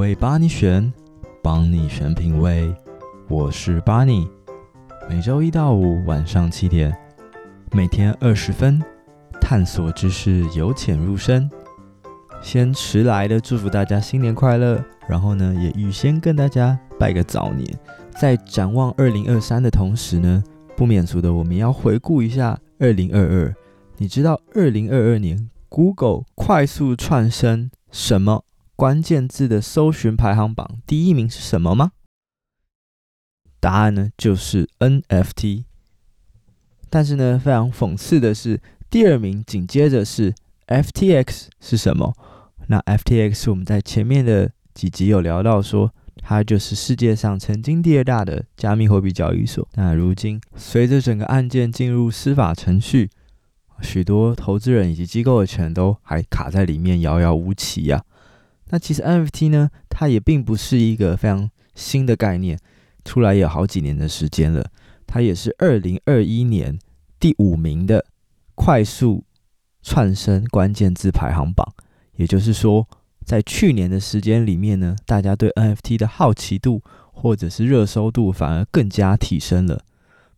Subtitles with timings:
[0.00, 0.90] 味帮你选，
[1.42, 2.74] 帮你选品味，
[3.28, 4.26] 我是巴尼。
[5.10, 6.96] 每周一到五晚上七点，
[7.72, 8.82] 每天二十分，
[9.42, 11.50] 探索知识，由浅入深。
[12.40, 17.68] 先迟来的祝福大家新年快乐，然后呢，也预先跟大家拜个早年。
[18.18, 20.42] 在展望二零二三的同时呢，
[20.74, 23.54] 不免俗的我们要回顾一下二零二二。
[23.98, 28.44] 你知道二零二二年 Google 快速窜升什么
[28.80, 31.92] 关键字的搜寻排行榜第一名是什么吗？
[33.60, 35.64] 答案呢就是 NFT。
[36.88, 40.34] 但是呢，非常讽刺的是，第二名紧接着是
[40.66, 42.16] FTX 是什么？
[42.68, 49.68] 那 FTX 我们在前面的几集有聊到说，它就是世界上曾经第二大的加密货币交易所。
[49.74, 53.10] 那如今随着整个案件进入司法程序，
[53.82, 58.02] 许多投资人以及机构的钱都还卡在里面，遥遥无期呀、
[58.70, 62.58] 那其实 NFT 呢，它也并不是一个非常新的概念，
[63.04, 64.70] 出来有好几年的时间了。
[65.06, 66.78] 它也是二零二一年
[67.18, 68.06] 第五名的
[68.54, 69.24] 快速
[69.82, 71.66] 窜升关键字排行榜。
[72.14, 72.86] 也就是说，
[73.24, 79.82] 在去年的时间里面呢，大家对 NFT 的好奇度或者是热搜度反而更加提升了。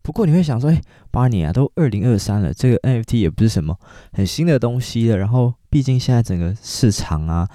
[0.01, 0.81] 不过你会想说，哎，
[1.11, 3.79] 八年啊，都二零二三了，这个 NFT 也不是什么
[4.13, 5.17] 很新的东西了。
[5.17, 7.49] 然后，毕竟现在整个市场啊、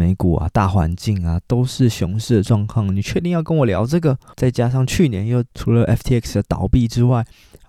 [0.00, 4.18] 美股啊、大环境啊都是熊市的状况，你确定要跟我聊这个？
[4.34, 7.18] 再加上去年又除了 FTX 的倒闭之外，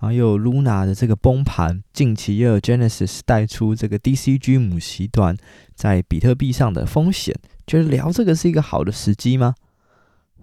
[0.00, 5.36] 后又有 Luna 的这个崩盘，近期又有 Genesis 带出这个 DCG 母系端
[5.74, 9.54] 在比特币上的风险，觉得聊这个是一个好的时机吗？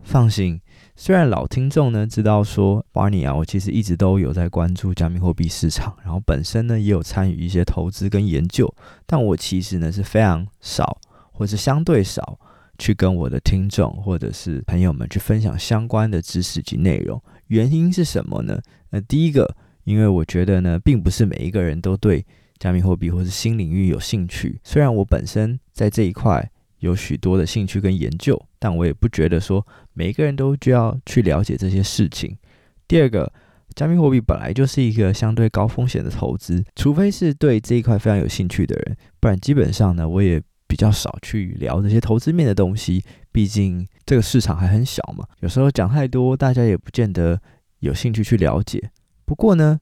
[0.04, 0.62] 放心。
[0.96, 8.72] 虽然老听众呢知道说，Barney 啊，我其实一直都有在关注加密货币市场，然后本身呢也有参与一些投资跟研究，
[9.08, 11.00] 但我其实呢是非常少，
[11.40, 12.38] 或是相对少
[12.78, 17.20] 去跟我的听众或者是朋友们去分享相关的知识及内容。
[17.48, 18.62] 原因是什么呢？
[18.90, 19.56] 那第一个，
[19.86, 22.26] 因为我觉得呢，并不是每一个人都对
[22.60, 24.60] 加密货币或是新领域有兴趣。
[24.66, 26.52] 虽然我本身在这一块。
[26.80, 32.38] 有许多的兴趣跟研究，但我也不觉得说每一个人都就要去了解这些事情。
[32.88, 33.30] 第二个，
[33.76, 43.04] 加密货币本来就是一个相对高风险的投资，除非是对这一块非常有兴趣的人，不然基本上呢，我也比较少去聊这些投资面的东西。
[43.34, 47.42] 毕竟这个市场还很小嘛，有时候讲太多，大家也不见得
[47.80, 48.92] 有兴趣去了解。
[49.26, 49.82] 不过呢，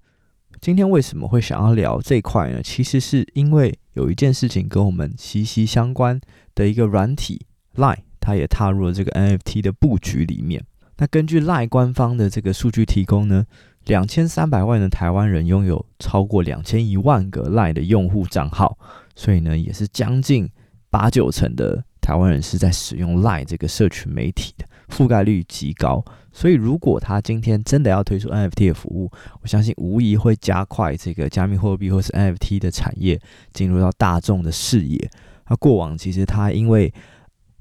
[0.59, 2.63] 今天为什么会想要聊这块呢？
[2.63, 6.19] 其实是因为有一件事情跟我们息息相关。
[6.57, 10.65] 的一个软体 lie 它也踏入了这个 NFT 的布局里面。
[10.97, 13.45] 那根据 lie 官方的这个数据提供呢，
[13.85, 18.75] 两千三百万的台湾人拥有超过两千一万个 lie 的用户账号，
[19.15, 20.49] 所以呢，也是将近
[20.97, 26.03] 八九成的台湾人是在使用 Line 这个社群媒体的，覆盖率极高。
[26.33, 29.11] 所以如果他今天真的要推出 NFT 的服务，
[29.43, 33.21] 我相信无疑会加快这个加密货币或是 NFT 的产业
[33.53, 35.07] 进入到大众的视野。
[35.47, 36.91] 那过往其实它因为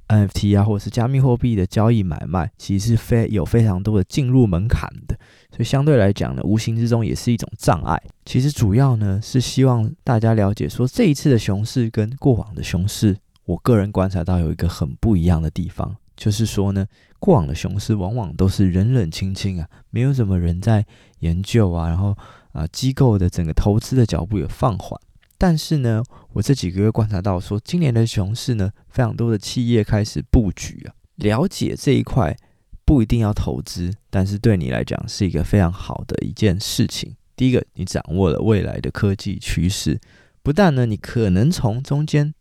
[0.09, 5.15] NFT 啊，或者是加密货币的交易买卖，其实是非有非常多的进入门槛的，
[5.51, 8.01] 所以相对来讲呢，无形之中也是一种障碍。
[8.25, 16.87] 其实主要呢是希望大家了解说，这一次的熊市跟过往的熊市，我个人观察到有一个很不一样的地方，就是说呢，
[17.19, 20.85] 过往的熊市往往都是冷冷清清啊，没有什么人在
[21.21, 22.17] 研究啊，然后
[22.53, 25.01] 啊机构的整个投资的脚步也放缓。
[25.39, 26.03] 但是呢，
[26.33, 32.37] 我这几个月观察到说，今年的熊市呢，非常多的企业开始布局啊，了解这一块
[32.85, 37.15] 不一定要投资，但是对你来讲是一个非常好的一件事情。
[37.37, 40.01] 第一个，你掌握了未来的科技趋势，
[40.43, 42.33] 不但呢，你可能从中间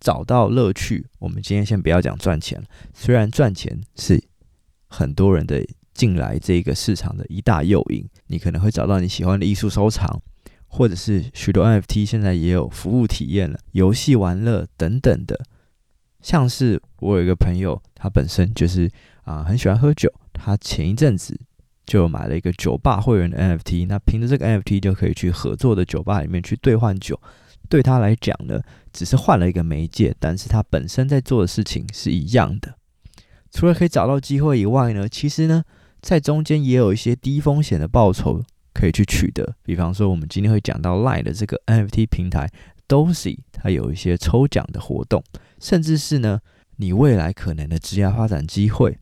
[0.00, 1.06] 找到乐趣。
[1.20, 2.60] 我们今天先不要讲赚钱，
[2.92, 4.20] 虽然赚钱是
[4.88, 10.20] 很多人的进来这个市场的一大诱因，你可能会找到你喜欢的艺术收藏。
[10.72, 15.36] 或者是许多 NFT 现在也有服务体验了，游戏玩乐等等的。
[16.22, 18.88] 像是我有一个朋友，他本身就是
[19.24, 21.36] 啊、很喜欢喝酒，他前一阵子
[21.84, 27.20] 就买了一个酒吧会员的 NFT，那凭着这个 NFT 就可以去合作的酒吧里面去兑换酒。
[27.68, 32.74] 对他来讲呢，只是换了一个媒介，但是他本身在做的事情是一样的。
[33.50, 35.64] 除了可以找到机会以外呢，其实呢，
[36.00, 38.42] 在中间也有一些低风险的报酬。
[38.72, 42.48] 可以去取得，比方说我们今天会讲到 Line 的这个 NFT 平台
[42.86, 45.22] Dosi，它有一些抽奖的活动，
[45.60, 46.40] 甚至是呢，
[46.76, 48.96] 你未来可能的职业发展机会，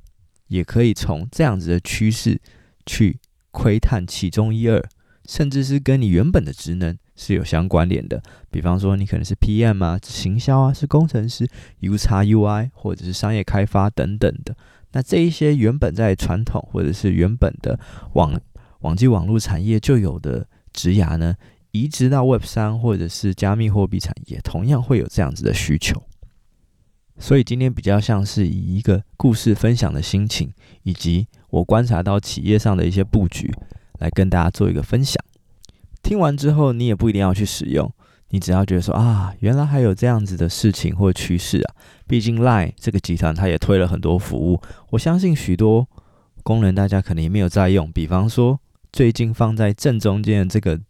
[0.48, 2.40] 也可以从这样子的趋势
[2.86, 3.20] 去
[3.50, 4.82] 窥探其中一二，
[5.28, 8.22] 甚至是跟你原本的职能是有相关联的。
[8.50, 11.46] 比方说，你可能是 PM 啊，行销啊，是工程师
[11.82, 14.56] ，UX UI 或者是商业开发等等的。
[14.92, 17.78] 那这一些原本在传统或者是原本的
[18.14, 18.40] 网
[18.80, 21.34] 网际网络产业就有的职涯呢，
[21.72, 26.02] 移植到 Web 三或者是加密货币产业，同样会有这样子的需求。
[27.18, 30.52] 所以今天比较像是以一个故事分享的心情，
[30.84, 33.52] 以及我观察到企业上的一些布局，
[33.98, 35.22] 来跟大家做一个分享。
[36.02, 37.92] 听完之后，你也不一定要去使用，
[38.30, 41.74] 你只要觉得说啊，原来还有这样子的事情或趋势啊。
[42.06, 44.60] 毕竟 Line 这个集团，它也推了很多服务，
[44.90, 45.86] 我相信许多
[46.42, 47.92] 功能大家可能也没有在用。
[47.92, 48.58] 比方说，
[48.92, 50.80] 最近放在正中间的这个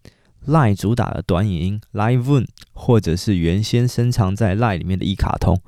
[0.46, 5.60] Line 主打的短影音 Live One，或者是原先深藏在 Line 里面的一卡通。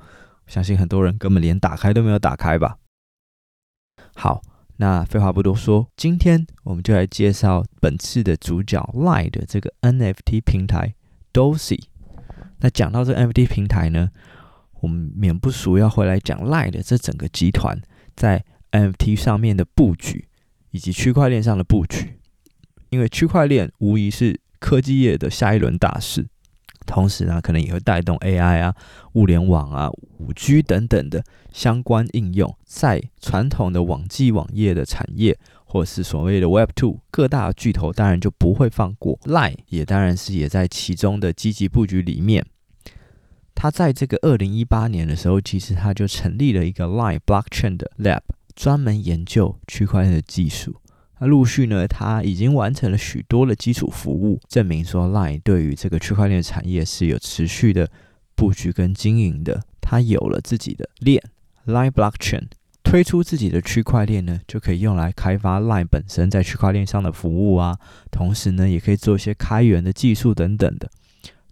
[0.47, 2.77] 相信很多人根本连打开都没有打开吧。
[4.15, 4.41] 好，
[4.81, 10.95] 那废话不多说，今天我们就来介绍本次的主角 Line 的这个 NFT 平台
[11.31, 11.77] Dosi。
[12.61, 14.09] 那讲到这个 NFT 平台呢，
[14.79, 17.79] 我们免不俗要回来讲 Line 的这整个集团
[18.15, 20.27] 在 NFT 上面的布局，
[20.71, 22.17] 以及区块链上的布局。
[22.89, 26.27] 因为区块链无疑是科技业的下一轮大事。
[26.85, 28.75] 同时呢，可能也会带动 AI 啊、
[29.13, 39.17] 物联网啊、五 G 等等的相关应用，在传统的网际网页的产业，或者是所谓的 Web Two，各大巨头当然就不会放过。
[39.23, 42.45] Line 也当然是也在其中的积极布局里面。
[43.53, 48.21] 他在这个二零一八年的时候，其实他就成立了一个 Line Blockchain 的 Lab，
[48.55, 50.77] 专门研究区块链的技术。
[51.21, 57.87] 那陆续呢，他已经完成了许多的基础服务，证明说 Line 对于这个区块链产业是有持续的
[58.35, 59.61] 布局跟经营的。
[59.79, 61.21] 它有了自己的链
[61.67, 62.45] Line Blockchain，
[62.81, 67.77] 推出自己的区块链呢，就可以用来开发 Line 本身在区块链上的服务啊。
[68.09, 70.89] 同时呢，也可以做一些开源的技术等等的。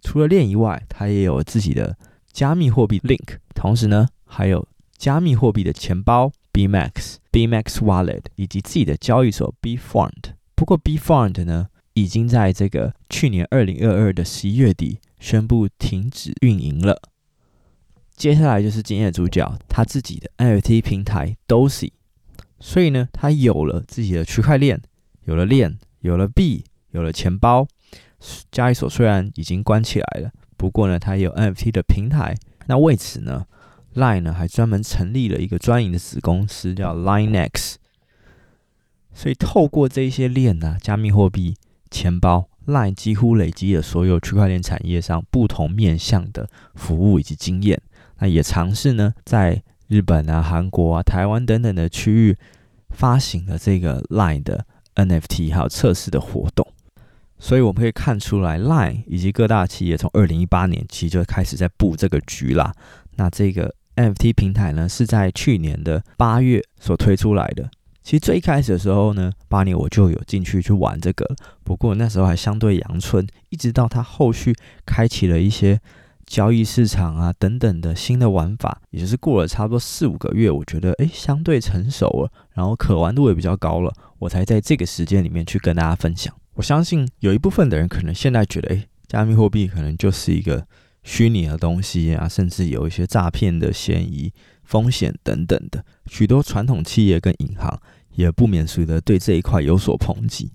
[0.02, 1.96] 除了链以外，它也有自己的
[2.32, 4.66] 加密货币 Link，同时呢，还有
[4.98, 6.32] 加密货币的钱包。
[6.52, 10.34] BMax、BMax Wallet 以及自己的交易所 Bfund。
[10.54, 17.00] 不过 Bfund 呢，已经在这个去年二零二二的十一月底宣布停止运营了。
[18.14, 21.92] 接下来就是今天的主角，他自己的 NFT 平台 Dosi。
[22.58, 24.82] 所以呢，他有了自己的区块链，
[25.24, 27.66] 有了链，有了币，有了钱包。
[28.50, 32.36] 交易所虽然已经关起来了，不过呢，他有 NFT 的平台。
[32.66, 33.46] 那为此呢
[34.00, 37.74] ，Line 呢还专门成立了一个专营的子公司，叫 LineX。
[39.12, 41.56] 所以透过这些链啊，加密货币、
[41.90, 47.82] 钱包，Line 几乎累积了所有区块链产业上不同面向的服务以及经验。
[48.20, 52.36] 那也尝试呢，在日本啊、韩国啊、台湾等等的区域
[52.90, 54.64] 发行了这个 Line 的
[54.94, 56.66] NFT，还有测试的活动。
[57.38, 62.72] 所以我们可以看出来，Line 以及各大企业从二零一八年其实就开始在布这个局啦。
[63.16, 63.74] 那这个。
[64.00, 67.70] NFT 平台呢是在去年的八月所推出来的。
[68.02, 73.26] 其实最一开始的时候呢，八年我就有进去去玩这个，不过那时候还相对阳春。
[73.50, 74.54] 一直到它后续
[74.86, 75.78] 开启了一些
[76.26, 86.34] 交易市场啊等等的新的玩法，也就是过了差不多四五个月，我觉得诶相对成熟了，然后可玩度也比较高了，我才在这个时间里面去跟大家分享。
[86.54, 90.66] 我相信有一部分的人可能现在觉得，诶加密货币可能就是一个。
[91.02, 97.80] 虚拟的东西啊，甚至有一些诈骗的嫌疑、风险等等的，许多传统企业跟银行
[98.12, 100.52] 也不免俗的对这一块有所抨击。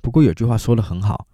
[0.00, 1.26] 不过有句话说得很好，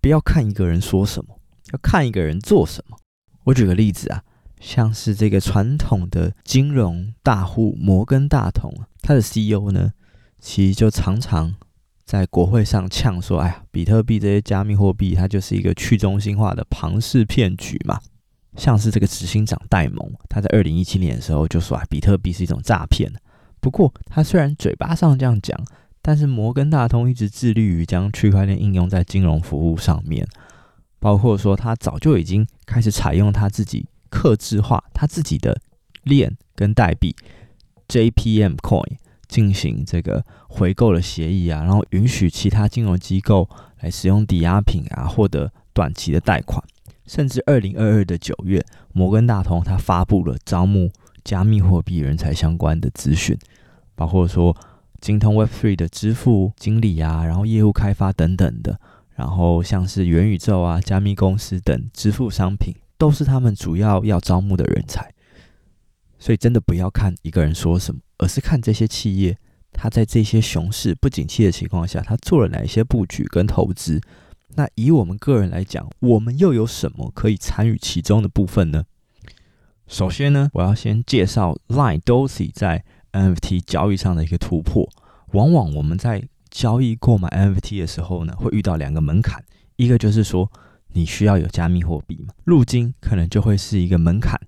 [0.00, 1.38] 不要看一个人说什么，
[1.72, 2.96] 要看一个人做什么。
[3.44, 4.22] 我举个例子啊，
[4.60, 8.72] 像是这个传统的金融大户摩根大通，
[9.02, 9.92] 他的 CEO 呢，
[10.38, 11.54] 其实就常常。
[12.12, 17.98] 在国会上呛说：“哎呀，比特币这些加密货币，它就是一个去中心化的庞氏骗局嘛。”
[18.54, 23.10] 像是这个执行长戴蒙，他在二零一七年的时候就说：“啊，比特币是一种诈骗。”
[23.60, 25.58] 不过，他虽然嘴巴上这样讲，
[26.02, 30.28] 但是摩根大通一直致力于将区块链应用在金融服务上面，
[31.00, 35.58] 包括说他早就已经开始采用他自己克制化他自己的
[36.02, 37.16] 链跟代币
[37.88, 38.98] JPM Coin。
[39.32, 43.48] 进行这个回购的协议啊，然后允许其他金融机构
[43.80, 46.62] 来使用抵押品啊，获得短期的贷款。
[47.06, 48.62] 甚至二零二二的九月，
[48.92, 50.90] 摩根大通它发布了招募
[51.24, 53.34] 加密货币人才相关的资讯，
[53.94, 54.54] 包括说
[55.00, 58.78] 精通 Web Three 的支付经理啊，然后业务开发等等的，
[59.14, 65.10] 然后像是元宇宙啊、加密公司等支付商品，都是他们主要要招募的人才。
[66.22, 68.00] 所以真的不要看一个人说什么。
[68.18, 69.36] 而是看这些企业，
[69.72, 74.00] 它在这些熊市不景气的情况下，它做了哪一些布局跟投资，
[74.54, 78.84] 那以我们个人来讲，我们又有什么可以参与其中的部分呢？
[79.88, 84.88] 首先呢，我要先介绍 Line Dosi 在 NFT 交易上的一个突破。
[85.32, 89.42] 往往我们在交易购买 NFT 的时候呢，会遇到两个门槛，
[89.74, 90.48] 一个就是说
[90.92, 94.40] 你需要有加密货币嘛，入金可能就会是一个门槛，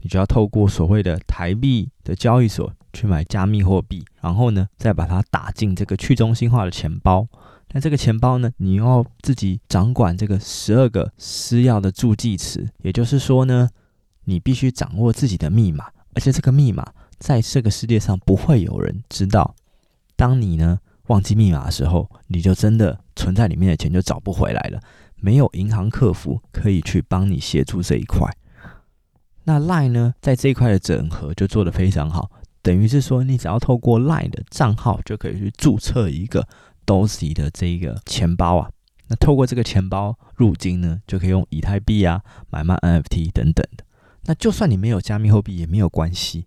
[0.00, 7.26] 你就要透过所谓的台币的交易所去买加密货币，然后呢，再把它打进这个去中心化的钱包。
[7.72, 13.68] 那这个钱包呢，你要自己掌管这个十二个私钥的助记词，也就是说呢，
[14.24, 16.86] 你必须掌握自己的密码，而且这个密码
[17.18, 19.54] 在这个世界上不会有人知道。
[20.16, 20.78] 当你呢
[21.08, 24.80] 忘记密码的时候，你就真的存在里面的钱就找不回来了。
[25.16, 28.32] 没有银行客服可以去帮你协助这一块。
[29.48, 36.46] 那 Line 呢，在这一块的整合就做得非常好，等于是说，你只要透过 Line 的账号就可以去注册一个
[36.84, 38.70] Dosi 的这一个钱包啊。
[39.06, 43.84] 那透过这个钱包入金呢，就可以用以太币啊买卖 NFT 等等的。
[44.24, 46.46] 那就算你没有加密货币也没有关系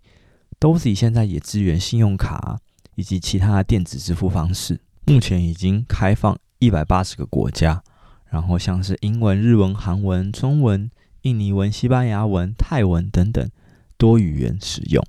[0.60, 2.60] ，Dosi 现在也支援信用卡。
[2.94, 7.82] 以及其他电子支付方式，目前已经开放一百八十个国家，
[8.28, 10.90] 然后像是英文、日文、韩文、中文、
[11.22, 13.50] 印尼文、西班牙文、泰文等等
[13.96, 15.04] 多语言使用。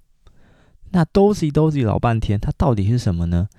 [0.91, 3.49] 那 Dosi Dosi 老半天，它到底是什么呢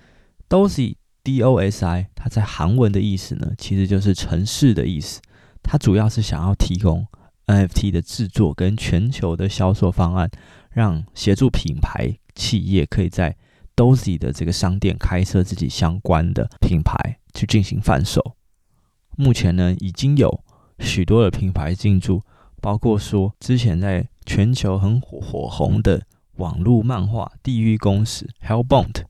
[0.48, 5.20] ？Dosi D O S I，它在韩文的意思呢，其实就是城市的意思。
[5.62, 7.06] 它主要是想要提供
[7.46, 10.30] NFT 的制作跟全球的销售方案，
[10.70, 13.36] 让协助品牌企业可以在
[13.74, 18.36] Dosi 的这个商店开设自己相关的品牌去进行贩售。
[19.16, 20.44] 目前呢，已经有
[20.78, 22.22] 许多的品牌进驻，
[22.64, 26.00] 包括说之前在全球很火火红的
[26.36, 29.02] 网络漫画《地狱公使》Hellbound，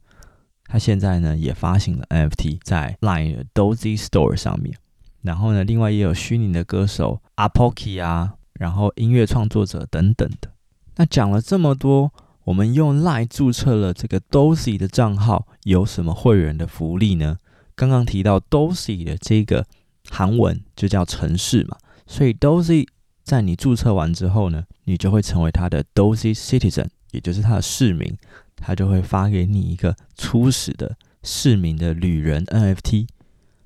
[0.67, 4.77] 它现在呢也发行了 NFT 在 Line Dozy Store 上面。
[5.23, 10.51] 然后呢，另外也有虚拟的歌手 Apoki 啊，然后音乐创作者等等的。
[10.97, 12.13] 那讲了这么多。
[12.47, 17.39] 我们用 Line 注册了这个 Dozy 的账号，有什么会员的福利呢？
[17.75, 19.65] 刚刚提到 Dosi 的这个
[20.11, 22.87] 韩文就叫城市嘛，所以 Dozy
[23.25, 28.17] 在你注册完之后呢，你就会成为他的 Dosi Citizen，也就是他的市民，
[28.55, 33.09] 他就会发给你一个初始的市民的旅人 NFT。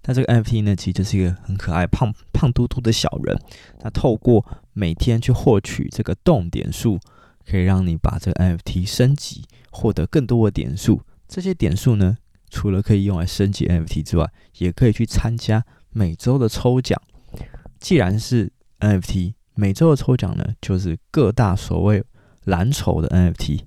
[0.05, 3.39] 那这个 NFT 呢，其实就是一个很可爱、胖胖嘟嘟的小人。
[3.83, 6.99] 那透过每天去获取这个动点数。
[7.51, 11.01] 可以让你把这个 NFT 升级，获得更多的点数。
[11.27, 12.19] 这些点数呢，
[12.51, 17.01] 除了可以用来升级 NFT 之外，也可以去参加每周的抽奖。
[17.81, 22.05] 既然是 NFT，每周的抽奖呢，就是各大所谓
[22.45, 23.63] 蓝筹的 NFT。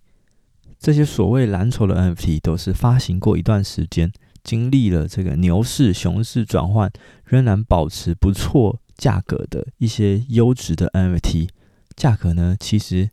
[0.80, 4.10] 这些所谓蓝筹的 NFT 都是发行过一段时间，
[4.42, 6.90] 经历了这个牛市、熊市转换，
[7.26, 11.50] 仍然保持不错价格的一些优质的 NFT。
[11.98, 13.10] 价格呢，其实。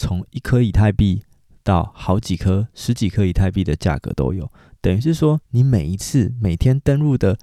[0.00, 1.24] 从一颗以太币
[1.64, 4.48] 到好几颗、十几颗以太币的价格都有，
[4.80, 7.36] 等于是说，你每一次每天登录的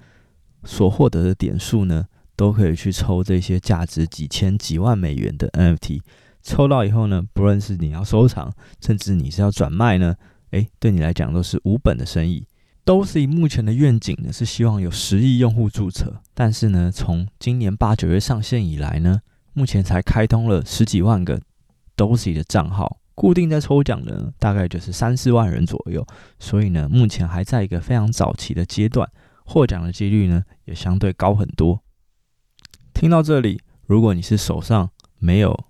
[0.64, 6.00] 所获得的点数呢，都可以去抽这些价值几千、几万美元的 NFT。
[6.42, 10.14] 抽到以后呢，不论是你要收藏，甚至你是要转卖呢，
[10.50, 12.46] 诶，对你来讲都是无本的生意。
[12.84, 19.20] Dosi 目前的愿景呢，是希望有十亿用户注册，但是呢，从今年八九月上线以来呢，
[19.54, 21.40] 目前才开通了十几万个。
[21.96, 26.06] Dosi 的账号固定在抽奖的呢，大概就是三四万人左右，
[26.38, 29.10] 所以呢，目前还在一个非常早期的阶段，
[29.46, 31.80] 获奖的几率呢也相对高很多。
[32.96, 35.66] 听到这里，如果你是手上没有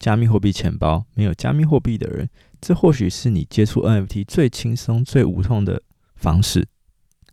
[0.00, 2.28] 加密货币钱包、没有加密货币的人，
[2.60, 5.80] 这或许是你接触 NFT 最轻松、最无痛的
[6.16, 6.66] 方式，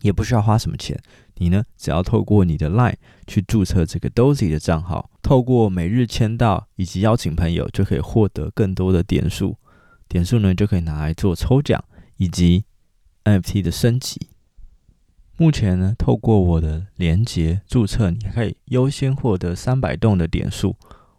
[0.02, 0.96] 也不需要花什么钱。
[1.38, 2.94] 你呢，只要透过你的 Line
[3.26, 9.58] 去注册这个 Dosi 的账号，透过每日签到以及邀请朋友，就可以获得更多的点数。
[10.06, 11.82] 点数呢，就可以拿来做抽奖
[12.18, 12.66] 以及
[13.24, 14.28] NFT 的升级。
[15.36, 20.76] 目前呢，透过我的连结注册，你可以优先获得三百栋的点数。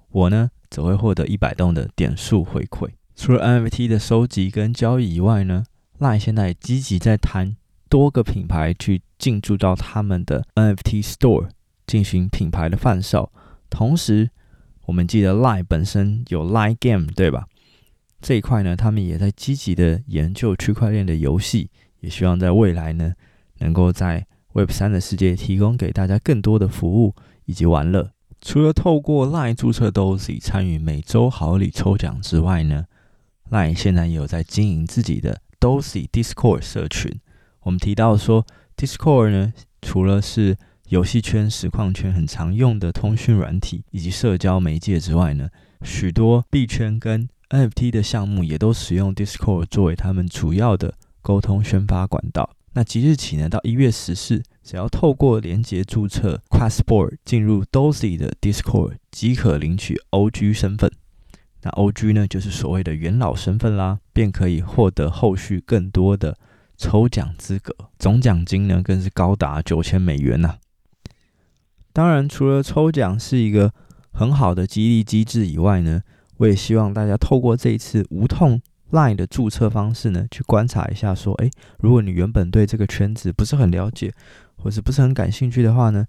[0.09, 2.89] 我呢，则会获得一百栋的点数回馈。
[3.15, 5.65] 除了 NFT 的收集跟交易以外呢
[5.99, 7.55] ，Line 现在积极在谈。
[7.87, 11.47] 多个品牌去进驻到他们的 NFT Store
[11.85, 13.31] 进行品牌的贩售，
[13.69, 14.31] 同时
[14.87, 17.45] 我们记得 Line 本身有 Line Game 对吧？
[18.19, 21.69] 这一块呢，他们也在积极的研究区块链的游戏，
[21.99, 23.13] 也希望在未来呢，
[23.59, 27.13] 能够在 Web 三的世界提供给大家更多的服务
[27.45, 28.11] 以及玩乐。
[28.41, 32.85] 除了透过 Line 注册 Dosi 参与每周好礼抽奖之外呢
[33.49, 37.19] ，Line 现在也有在经营自己的 Dosi Discord 社群。
[37.61, 38.45] 我们提到说
[38.77, 40.57] ，Discord 呢，除了是
[40.89, 45.49] 游戏圈、实况圈很常用的通讯软体以及社交媒介之外呢，
[45.81, 52.54] 许多币圈跟 NFT 的项目也都使用 Discord 作为他们主要的沟通宣发管道。
[52.77, 60.91] 那即日起呢，到一月十四，只要透过连结注册 Quasar 进入 Dosi 的 Discord，即可领取 OG 身份。
[61.61, 66.37] 那 OG 呢，就是所谓的元老身份啦，便可以获得后续更多的
[66.75, 70.57] 抽奖资格，总奖金呢更是高达九千美元呐、
[71.93, 73.73] 当然，除了抽奖是一个
[74.11, 76.01] 很好的激励机制以外呢，
[76.37, 78.61] 我也希望大家透过这一次无痛。
[78.95, 84.13] Line 的注册方式呢，去观察一下，说，诶，如果你原本对这个圈子不是很了解，
[84.55, 86.05] 或是不是很感兴趣的话呢，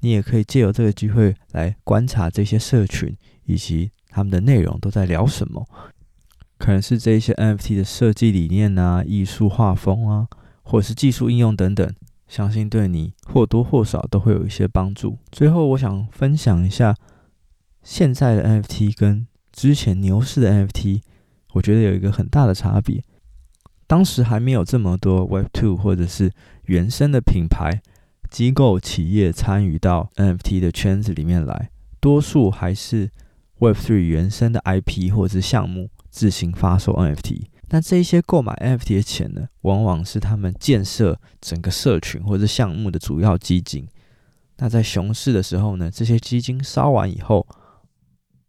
[0.00, 5.68] 你也可以借由这个机会来观察这些社群以及他们的内容都在聊什么，
[6.56, 10.26] 可能是这一些 NFT 的设计理念啊、艺术画风啊，
[10.62, 11.94] 或者是技术应用等等，
[12.26, 15.18] 相信对你或多或少都会有一些帮助。
[15.30, 16.96] 最后，我想分享一下
[17.82, 21.02] 现在的 NFT 跟之前牛市的 NFT。
[21.52, 23.02] 我觉得有一个很大的差别，
[23.86, 26.30] 当时还没有这么多 Web2 或者是
[26.64, 27.82] 原生的品牌、
[28.30, 33.10] 机构、企业参与到 NFT 的圈子里面来，多数还是
[33.58, 37.46] Web3 原生的 IP 或者是项目自行发售 NFT。
[37.72, 43.86] 那这一些购买 NFT 的钱呢，往往是他们建设整个社群或者项目的主要基金。
[44.58, 47.46] 那在熊市的时候呢，这些基金烧完以后，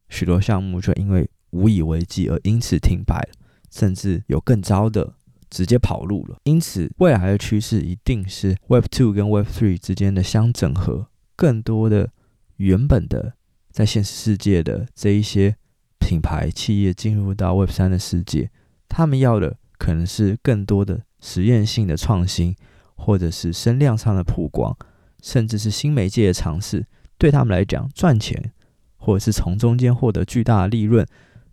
[0.10, 3.30] 许多项目就因为无以为继，而因此停摆了，
[3.70, 5.14] 甚至有更糟的
[5.50, 6.38] 直接跑路了。
[6.44, 12.12] 因此，未来的趋势一定是 Web Two 跟 Web Three 之间的相整合，更多的
[12.58, 13.34] 原本的
[13.72, 15.56] 在现实世界的这一些
[16.00, 18.50] 品牌企业进入到 Web 三的世界，
[18.88, 22.56] 他们要的可能是更多的实验性的创新，
[22.96, 24.76] 或者是声量上的曝光，
[25.22, 26.86] 甚至是新媒介的尝试。
[27.18, 28.52] 对他们来讲，赚钱
[28.96, 31.06] 或者是从中间获得巨大的利润。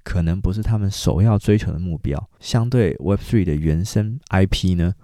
[0.08, 2.30] 可能不是他们首要追求的目标。
[2.40, 4.94] 相对 Web3 的原生 IP 呢，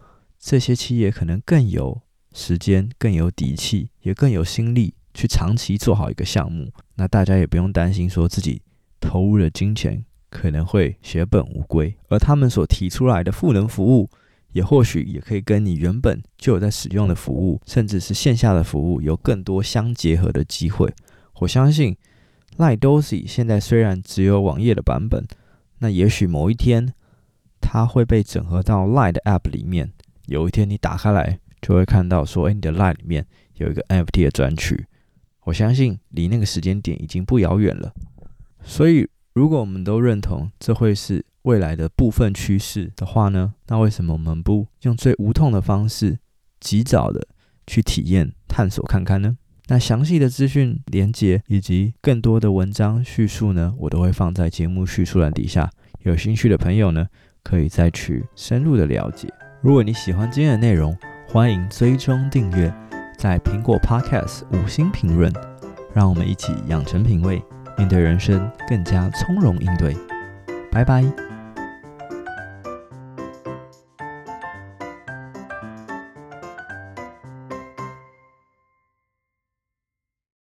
[0.40, 2.00] 这些企业可能更有
[2.32, 6.72] 时间、更有底气，也更有心力去长期做好一个项目。
[6.94, 8.62] 那大家也不用担心说自己
[8.98, 14.08] 投入的金钱可能会血本无归，而他们所提出来的赋能服务，
[14.52, 20.90] 也或许也可以跟你原本就有在使用的服务，甚至是线下的服务有更多相结合的机会。
[21.40, 21.94] 我相信。
[22.56, 25.26] LINE DOSI 现在虽然只有网页的版本，
[25.78, 26.94] 那也许某一天
[27.60, 29.92] 它会被整合到 LINE 的 App 里面。
[30.26, 34.86] 有一天你打开来，就会看到说：“哎，你的 LINE 里面有一个 NFT 的专区。”
[35.44, 37.92] 我相信离那个时间点已经不遥远了。
[38.62, 46.18] 所以，如果我们都认同这会是未来的部分趋势的话呢，那为什么我们不用最无痛的方式，
[46.60, 47.26] 及早的
[47.66, 49.36] 去体验、探索看看呢？
[49.66, 55.70] 那详细的资讯连接以及更多的文章叙述呢，我都会放在节目叙述栏底下。
[56.02, 57.06] 有兴趣的朋友呢，
[57.42, 59.26] 可以再去深入的了解。
[59.62, 60.94] 如果你喜欢今天的内容，
[61.26, 62.72] 欢迎追踪订阅，
[63.16, 65.32] 在苹果 Podcast 五星评论，
[65.94, 67.42] 让我们一起养成品味，
[67.78, 69.96] 面对人生更加从容应对。
[70.70, 71.33] 拜拜。